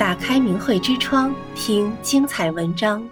[0.00, 3.06] 打开明慧之窗，听精彩文章。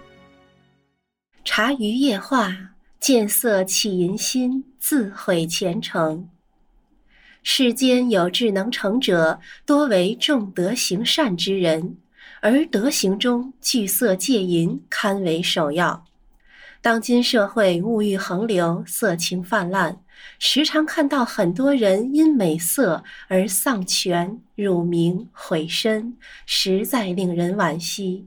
[1.45, 2.57] 茶余夜话，
[2.99, 6.31] 见色起淫心，自毁前程。
[7.43, 11.99] 世间有志能成者，多为重德行善之人，
[12.41, 16.07] 而德行中聚色戒淫，堪为首要。
[16.81, 19.97] 当今社会物欲横流，色情泛滥，
[20.39, 26.17] 时常看到很多人因美色而丧权、辱名、毁身，
[26.47, 28.27] 实在令人惋惜。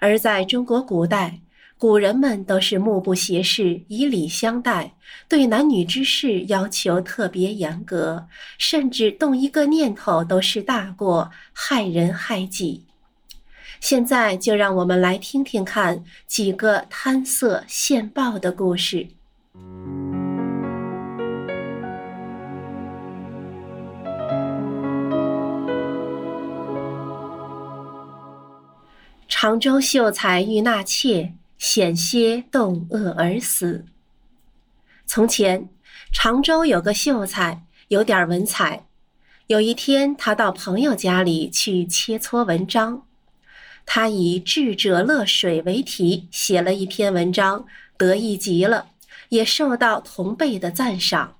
[0.00, 1.40] 而在中国古代，
[1.78, 4.94] 古人们都是目不斜视，以礼相待，
[5.28, 8.26] 对男女之事要求特别严格，
[8.58, 12.86] 甚至动一个念头都是大过，害人害己。
[13.80, 19.08] 现在就让我们来听听看几个贪色现报的故事。
[29.26, 33.86] 常州秀才欲纳妾，险些冻饿而死。
[35.06, 35.70] 从前，
[36.12, 38.86] 常州有个秀才，有点文采。
[39.46, 43.06] 有一天，他到朋友家里去切磋文章。
[43.86, 48.90] 他以“智者乐水”为题写了一篇文章，得意极了，
[49.30, 51.36] 也受到同辈的赞赏。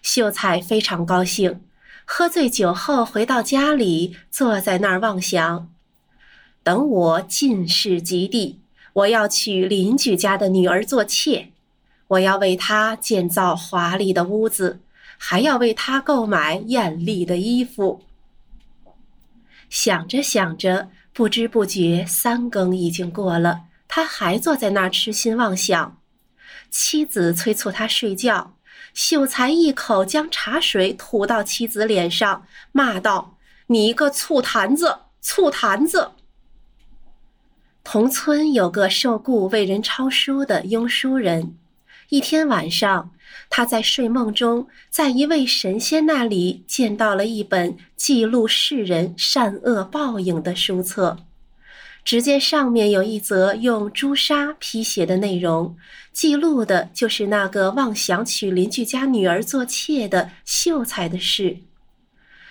[0.00, 1.60] 秀才非常高兴，
[2.06, 5.68] 喝醉酒后回到家里，坐在那儿妄想：
[6.62, 8.60] 等我进士及第，
[8.94, 11.50] 我要娶邻居家的女儿做妾，
[12.08, 14.80] 我要为她建造华丽的屋子，
[15.18, 18.02] 还要为她购买艳丽的衣服。
[19.68, 20.88] 想着想着。
[21.14, 25.96] 不知不觉，三更已经过了，他还坐在那儿痴心妄想。
[26.70, 28.56] 妻子催促他睡觉，
[28.92, 36.10] 秀才一口将茶水吐到妻子脸上，骂道：“你一个醋坛子，醋坛子！”
[37.84, 41.56] 同村有个受雇为人抄书的庸书人。
[42.08, 43.12] 一天晚上，
[43.50, 51.18] 他在睡梦中，在一位神仙那里见到了一本记录世人善恶报应的书册。
[52.04, 55.74] 只见上面有一则用朱砂批写的内容，
[56.12, 61.60] 记录的就是那个妄想娶邻居家女儿做妾的秀才的事。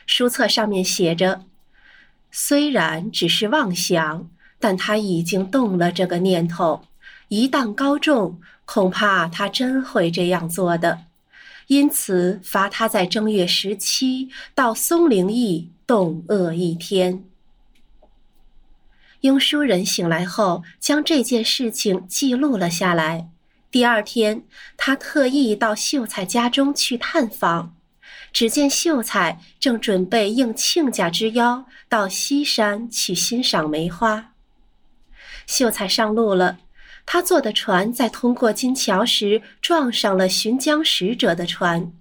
[0.08, 1.46] 书册上面写着：
[2.32, 4.28] 虽然只是妄想，
[4.60, 6.82] 但他已经动了这个念头。
[7.34, 11.06] 一旦高中，恐怕他真会这样做的，
[11.66, 17.24] 因此罚他在正月十七到松陵驿冻饿一天。
[19.22, 23.30] 庸书人醒来后，将这件事情记录了下来。
[23.72, 24.44] 第二天，
[24.78, 27.76] 他特意到秀才家中去探访，
[28.32, 34.34] 只见秀才正准备应亲家之邀到西山去欣赏梅花。
[35.48, 36.60] 秀才上路了。
[37.06, 41.92] 他坐的船在通过金桥时撞上了寻江使者的船，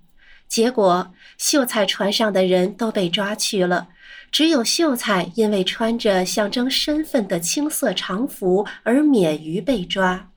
[0.48, 3.88] 结果秀才船上的人都被抓去了，
[4.30, 10.28] 只有秀才因为穿着象征身份的青色长服而免于被抓。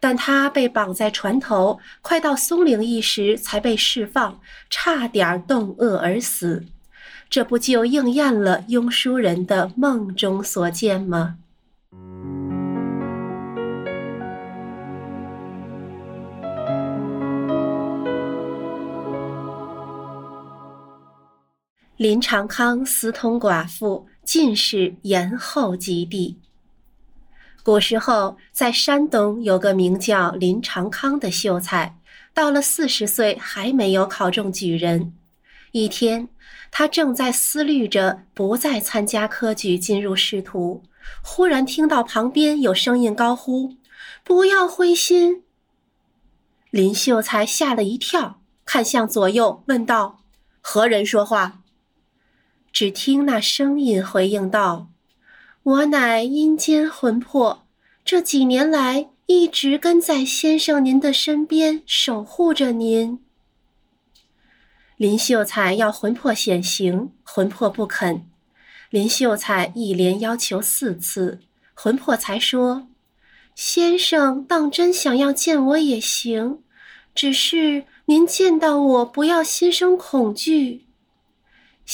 [0.00, 6.64] 但他被绑在船头，快到松陵驿时才被释放，差点冻饿而死。
[7.28, 11.38] 这不就应验了庸书人的梦中所见吗？
[21.98, 26.38] 林长康私通寡妇，进士延后及第。
[27.64, 31.98] 古时候，在山东有个名叫林长康的秀才，
[32.32, 35.12] 到了四十岁还没有考中举人。
[35.72, 36.28] 一天，
[36.70, 40.84] 他正在思虑着不再参加科举进入仕途，
[41.24, 43.74] 忽然听到旁边有声音高呼
[44.22, 45.42] ：“不要灰心！”
[46.70, 50.20] 林秀才吓了一跳，看向左右，问道
[50.62, 51.62] ：“何人说话？”
[52.78, 54.86] 只听那声音回应道
[55.64, 57.66] ：“我乃阴间魂魄，
[58.04, 63.18] 这几年来一直跟在先生您的身边，守护着您。”
[64.96, 68.24] 林秀才要魂魄显形，魂魄不肯。
[68.90, 71.40] 林秀才一连要求四次，
[71.74, 72.86] 魂魄才说
[73.56, 76.60] ：“先生当真想要见我也行，
[77.12, 80.84] 只是您见到我不要心生恐惧。”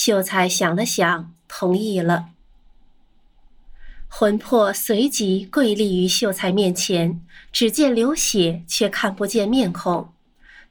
[0.05, 2.27] 秀才想了想，同意了。
[4.07, 10.13] 魂魄随即跪立于秀才面前，只见流血，却看不见面孔。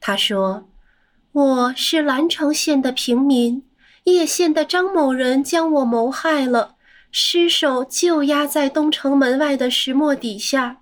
[0.00, 0.68] 他说
[1.32, 3.64] ：“我是兰城县的平民，
[4.04, 6.76] 叶县的张某人将我谋害了，
[7.10, 10.80] 尸首就压在东城门外的石磨底下。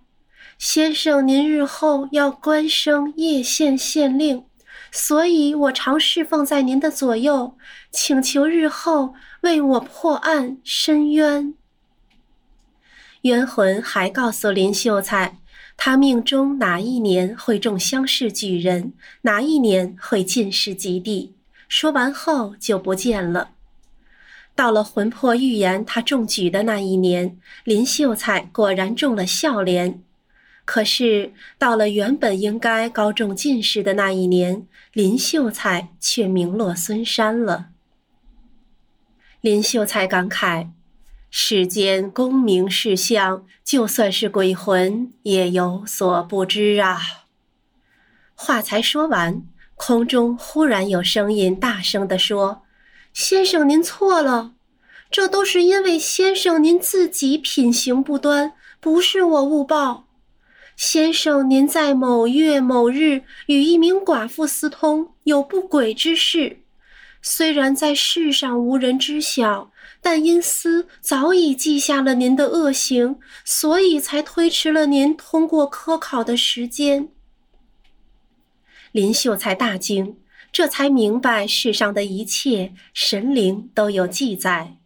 [0.58, 4.44] 先生，您日后要官升叶县县令，
[4.94, 7.56] 所以我常侍奉在您的左右，
[7.90, 11.54] 请求日后为我破案伸冤。
[13.22, 15.38] 冤魂还告诉林秀才，
[15.78, 18.92] 他命中哪一年会中乡试举人，
[19.22, 21.34] 哪一年会进士及第。
[21.68, 23.52] 说完后就不见了。
[24.54, 30.02] 到了魂魄预言他中举的那一年，林秀才果然中了孝廉。
[30.64, 37.70] 可是到了原本应该高中进士的那一年，林秀才却名落孙山了。
[39.40, 40.68] 林秀才感慨
[41.28, 47.00] ：“世间功名事相，就算是鬼魂也有所不知啊。”
[48.34, 49.42] 话才说完，
[49.74, 52.62] 空中忽然有声音大声地说
[53.12, 54.52] ：“先生，您错了，
[55.10, 60.04] 这都是因为先生您自己品行不端，不是我误报。”
[60.76, 66.58] 先生，您在某月某日与一名寡妇私通，有不轨之事。
[67.20, 69.70] 虽然在世上无人知晓，
[70.00, 77.10] 但阴司早已记下了您的恶行，所以才推迟了您通过科考的时间。
[78.90, 80.18] 林秀才大惊，
[80.50, 84.78] 这才明白世上的一切神灵都有记载。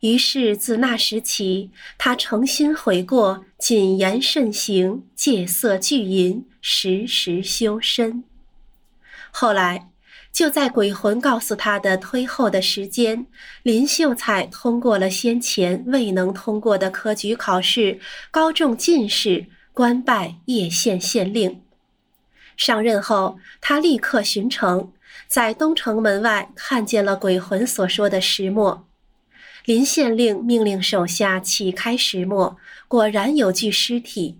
[0.00, 8.24] 于是自那时起，他诚心悔过，谨言慎行，戒色拒淫，时时修身。
[9.30, 9.90] 后来，
[10.32, 13.26] 就在鬼魂告诉他的推后的时间，
[13.62, 18.00] 林秀才通过了先前未能通过的科举考试，
[18.30, 21.60] 高中进士，官拜叶县县令。
[22.56, 24.92] 上任后，他立刻巡城，
[25.26, 28.86] 在东城门外看见了鬼魂所说的石磨。
[29.64, 32.56] 林县令命令手下启开石磨，
[32.88, 34.38] 果然有具尸体。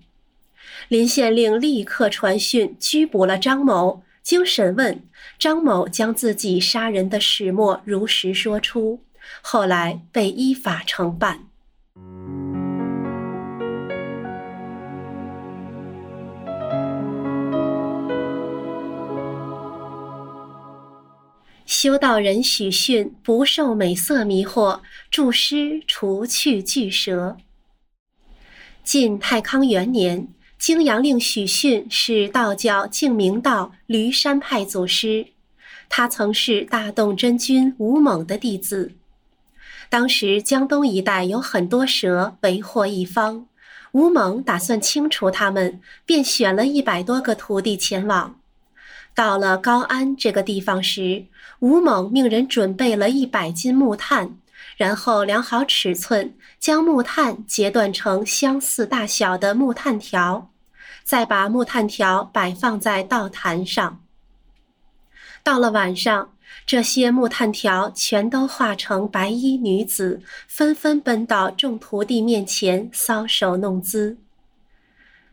[0.88, 4.02] 林县令立刻传讯拘捕了张某。
[4.22, 5.02] 经审问，
[5.38, 9.02] 张某将自己杀人的始末如实说出，
[9.40, 11.49] 后来被依法惩办。
[21.82, 24.80] 修道人许逊不受美色迷惑，
[25.10, 27.38] 着诗除去巨蛇。
[28.84, 30.28] 晋太康元年，
[30.58, 35.28] 泾阳令许逊是道教净明道閭山派祖师，
[35.88, 38.92] 他曾是大洞真君吴猛的弟子。
[39.88, 43.46] 当时江东一带有很多蛇为祸一方，
[43.92, 48.39] 吴猛打算清除它们，便选了一百多个徒弟前往。
[49.20, 51.26] 到了高安这个地方时，
[51.58, 54.38] 吴猛命人准备了一百斤木炭，
[54.78, 60.50] 然后量好尺寸，将木炭截断成相似大小的木炭条，
[61.04, 64.00] 再把木炭条摆放在道坛上。
[65.42, 66.32] 到了晚上，
[66.64, 74.16] 这些木炭条全都化成白衣女子，纷纷奔到众徒弟面前搔首弄姿。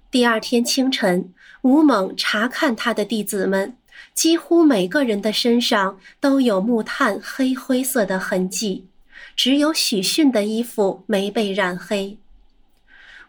[0.09, 1.33] 第二天清晨，
[1.63, 3.75] 吴猛查看他的弟子们，
[4.13, 8.87] 几乎每个人的身上都有木炭黑灰色的痕迹，
[9.35, 12.17] 只有许逊的衣服没被染黑。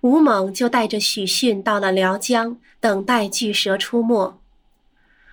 [0.02, 4.40] 吴猛就带着许逊到了辽江，等待巨蛇出没。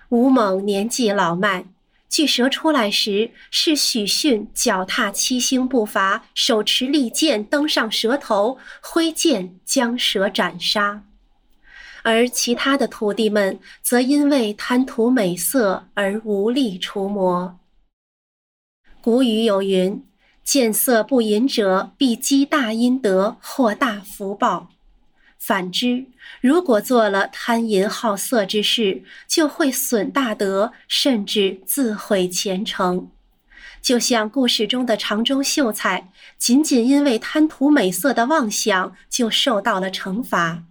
[0.08, 1.66] 吴猛年纪老迈，
[2.08, 11.04] 巨蛇出来时，是许逊脚踏七星步伐，手持利剑登上蛇头，挥剑将蛇斩杀。
[12.06, 17.58] 而其他的徒弟们则因为贪图美色而无力除魔。
[19.00, 20.06] 古语有云
[20.44, 24.68] ：“见色不淫者，必积大阴德，获大福报。”
[25.36, 26.06] 反之，
[26.40, 33.10] 如果做了贪淫好色之事，就会损大德，甚至自毁前程。
[33.82, 40.62] 就像故事中的长洲秀才，仅仅因为贪图美色的妄想，就受到了惩罚。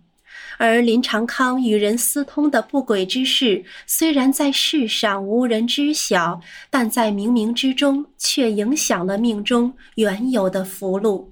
[0.57, 11.31] 而林长康与人私通的不轨之事，虽然在世上无人知晓，但在冥冥之中却影响了命中原有的福禄。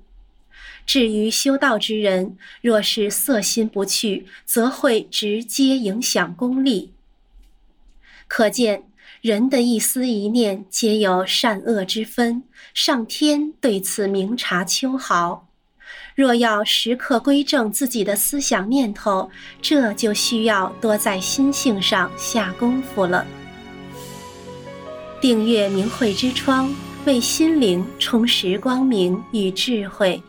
[0.85, 6.91] 至于修道之人，若是色心不去，则会直接影响功力。
[8.27, 8.83] 可见，
[9.21, 15.47] 人的一思一念皆有善恶之分，上天对此明察秋毫。
[16.15, 19.29] 若要时刻归正自己的思想念头，
[19.61, 23.25] 这就需要多在心性上下功夫了。
[25.21, 26.73] 订阅明慧之窗，
[27.05, 30.21] 为心灵充实光明与智慧。